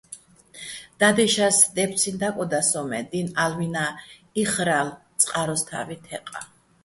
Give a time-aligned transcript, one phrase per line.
[0.99, 3.89] და́დეშას დეფცინო̆ დაკოდა სოჼ, მე დი́ნ ა́ლვინა́
[4.41, 6.41] იხრალო̆ წყაროსთა́ვი თე́ყაჼ.